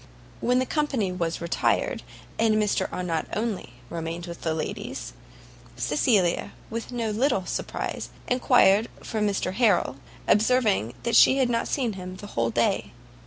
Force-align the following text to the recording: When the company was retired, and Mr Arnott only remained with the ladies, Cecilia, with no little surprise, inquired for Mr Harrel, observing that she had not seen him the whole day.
When 0.39 0.57
the 0.57 0.65
company 0.65 1.11
was 1.11 1.41
retired, 1.41 2.01
and 2.39 2.55
Mr 2.55 2.91
Arnott 2.91 3.27
only 3.33 3.73
remained 3.87 4.25
with 4.25 4.41
the 4.41 4.55
ladies, 4.55 5.13
Cecilia, 5.77 6.53
with 6.71 6.91
no 6.91 7.11
little 7.11 7.45
surprise, 7.45 8.09
inquired 8.27 8.87
for 9.03 9.21
Mr 9.21 9.53
Harrel, 9.53 9.97
observing 10.27 10.95
that 11.03 11.15
she 11.15 11.37
had 11.37 11.51
not 11.51 11.67
seen 11.67 11.93
him 11.93 12.15
the 12.15 12.25
whole 12.33 12.49
day. 12.49 12.93